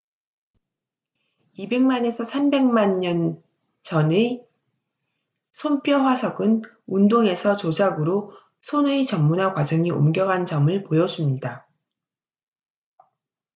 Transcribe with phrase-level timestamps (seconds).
[1.59, 3.43] 2백만에서 3백만 년
[3.83, 4.43] 전의
[5.51, 11.67] 손뼈 화석은 운동에서 조작으로 손의 전문화 과정이 옮겨간 점을 보여줍니다